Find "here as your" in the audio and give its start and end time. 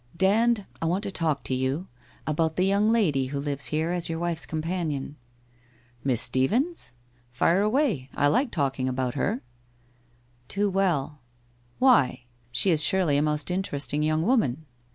3.67-4.17